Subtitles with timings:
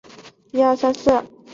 [0.51, 1.23] 东海大学卒业。